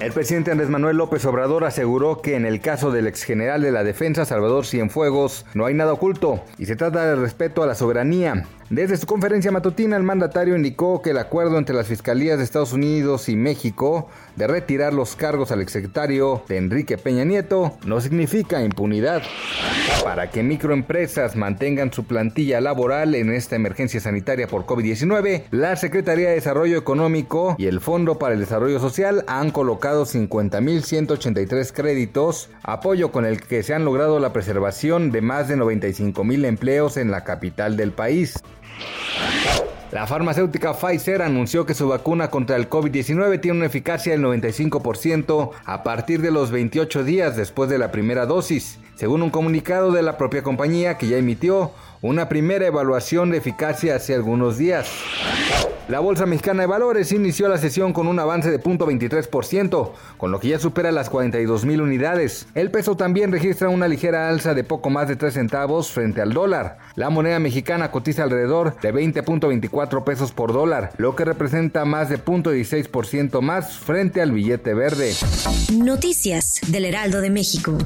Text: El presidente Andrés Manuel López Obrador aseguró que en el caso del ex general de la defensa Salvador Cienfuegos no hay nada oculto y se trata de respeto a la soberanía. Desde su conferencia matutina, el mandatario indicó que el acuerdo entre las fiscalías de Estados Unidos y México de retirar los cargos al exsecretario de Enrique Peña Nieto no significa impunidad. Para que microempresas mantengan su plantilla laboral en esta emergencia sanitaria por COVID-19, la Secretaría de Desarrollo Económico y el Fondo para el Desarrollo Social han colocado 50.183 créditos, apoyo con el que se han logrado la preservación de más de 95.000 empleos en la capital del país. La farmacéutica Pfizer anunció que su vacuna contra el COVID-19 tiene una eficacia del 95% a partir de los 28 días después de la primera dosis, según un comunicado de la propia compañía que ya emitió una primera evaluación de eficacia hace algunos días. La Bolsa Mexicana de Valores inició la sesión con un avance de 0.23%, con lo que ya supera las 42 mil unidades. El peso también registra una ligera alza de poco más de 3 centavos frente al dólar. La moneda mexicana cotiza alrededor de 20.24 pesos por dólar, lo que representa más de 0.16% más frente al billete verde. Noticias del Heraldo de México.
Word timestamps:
El 0.00 0.12
presidente 0.12 0.52
Andrés 0.52 0.68
Manuel 0.68 0.96
López 0.96 1.24
Obrador 1.24 1.64
aseguró 1.64 2.22
que 2.22 2.36
en 2.36 2.46
el 2.46 2.60
caso 2.60 2.92
del 2.92 3.08
ex 3.08 3.24
general 3.24 3.62
de 3.62 3.72
la 3.72 3.82
defensa 3.82 4.24
Salvador 4.24 4.64
Cienfuegos 4.64 5.44
no 5.54 5.66
hay 5.66 5.74
nada 5.74 5.92
oculto 5.92 6.40
y 6.56 6.66
se 6.66 6.76
trata 6.76 7.04
de 7.04 7.16
respeto 7.16 7.64
a 7.64 7.66
la 7.66 7.74
soberanía. 7.74 8.44
Desde 8.70 8.98
su 8.98 9.06
conferencia 9.06 9.50
matutina, 9.50 9.96
el 9.96 10.02
mandatario 10.02 10.54
indicó 10.54 11.00
que 11.00 11.10
el 11.10 11.18
acuerdo 11.18 11.56
entre 11.56 11.74
las 11.74 11.86
fiscalías 11.86 12.36
de 12.36 12.44
Estados 12.44 12.74
Unidos 12.74 13.30
y 13.30 13.34
México 13.34 14.10
de 14.36 14.46
retirar 14.46 14.92
los 14.92 15.16
cargos 15.16 15.50
al 15.50 15.62
exsecretario 15.62 16.42
de 16.48 16.58
Enrique 16.58 16.98
Peña 16.98 17.24
Nieto 17.24 17.78
no 17.86 18.02
significa 18.02 18.62
impunidad. 18.62 19.22
Para 20.04 20.30
que 20.30 20.42
microempresas 20.42 21.34
mantengan 21.34 21.94
su 21.94 22.04
plantilla 22.04 22.60
laboral 22.60 23.14
en 23.14 23.32
esta 23.32 23.56
emergencia 23.56 24.00
sanitaria 24.00 24.46
por 24.46 24.66
COVID-19, 24.66 25.44
la 25.50 25.74
Secretaría 25.76 26.28
de 26.28 26.34
Desarrollo 26.34 26.76
Económico 26.76 27.56
y 27.56 27.68
el 27.68 27.80
Fondo 27.80 28.18
para 28.18 28.34
el 28.34 28.40
Desarrollo 28.40 28.80
Social 28.80 29.24
han 29.28 29.50
colocado 29.50 29.87
50.183 29.96 31.72
créditos, 31.72 32.50
apoyo 32.62 33.10
con 33.10 33.24
el 33.24 33.40
que 33.40 33.62
se 33.62 33.74
han 33.74 33.84
logrado 33.84 34.20
la 34.20 34.32
preservación 34.32 35.10
de 35.10 35.20
más 35.20 35.48
de 35.48 35.56
95.000 35.56 36.44
empleos 36.44 36.96
en 36.96 37.10
la 37.10 37.24
capital 37.24 37.76
del 37.76 37.92
país. 37.92 38.34
La 39.90 40.06
farmacéutica 40.06 40.74
Pfizer 40.74 41.22
anunció 41.22 41.64
que 41.64 41.72
su 41.72 41.88
vacuna 41.88 42.28
contra 42.28 42.56
el 42.56 42.68
COVID-19 42.68 43.40
tiene 43.40 43.56
una 43.56 43.66
eficacia 43.66 44.12
del 44.12 44.22
95% 44.22 45.50
a 45.64 45.82
partir 45.82 46.20
de 46.20 46.30
los 46.30 46.50
28 46.50 47.04
días 47.04 47.36
después 47.36 47.70
de 47.70 47.78
la 47.78 47.90
primera 47.90 48.26
dosis, 48.26 48.78
según 48.96 49.22
un 49.22 49.30
comunicado 49.30 49.90
de 49.90 50.02
la 50.02 50.18
propia 50.18 50.42
compañía 50.42 50.98
que 50.98 51.08
ya 51.08 51.16
emitió 51.16 51.72
una 52.02 52.28
primera 52.28 52.66
evaluación 52.66 53.30
de 53.30 53.38
eficacia 53.38 53.96
hace 53.96 54.14
algunos 54.14 54.58
días. 54.58 54.88
La 55.88 56.00
Bolsa 56.00 56.26
Mexicana 56.26 56.62
de 56.62 56.66
Valores 56.66 57.12
inició 57.12 57.48
la 57.48 57.56
sesión 57.56 57.94
con 57.94 58.08
un 58.08 58.18
avance 58.18 58.50
de 58.50 58.60
0.23%, 58.60 59.92
con 60.18 60.30
lo 60.30 60.38
que 60.38 60.48
ya 60.48 60.58
supera 60.58 60.92
las 60.92 61.08
42 61.08 61.64
mil 61.64 61.80
unidades. 61.80 62.46
El 62.54 62.70
peso 62.70 62.94
también 62.94 63.32
registra 63.32 63.70
una 63.70 63.88
ligera 63.88 64.28
alza 64.28 64.52
de 64.52 64.64
poco 64.64 64.90
más 64.90 65.08
de 65.08 65.16
3 65.16 65.32
centavos 65.32 65.90
frente 65.90 66.20
al 66.20 66.34
dólar. 66.34 66.76
La 66.94 67.08
moneda 67.08 67.38
mexicana 67.38 67.90
cotiza 67.90 68.24
alrededor 68.24 68.78
de 68.82 68.92
20.24 68.92 70.04
pesos 70.04 70.32
por 70.32 70.52
dólar, 70.52 70.92
lo 70.98 71.16
que 71.16 71.24
representa 71.24 71.86
más 71.86 72.10
de 72.10 72.22
0.16% 72.22 73.40
más 73.40 73.78
frente 73.78 74.20
al 74.20 74.32
billete 74.32 74.74
verde. 74.74 75.14
Noticias 75.72 76.60
del 76.66 76.84
Heraldo 76.84 77.22
de 77.22 77.30
México. 77.30 77.78